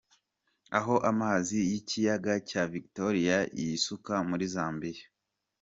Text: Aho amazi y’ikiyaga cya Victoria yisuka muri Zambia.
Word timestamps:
Aho 0.77 0.95
amazi 1.11 1.57
y’ikiyaga 1.71 2.33
cya 2.49 2.63
Victoria 2.73 3.37
yisuka 3.61 4.13
muri 4.29 4.45
Zambia. 4.55 5.03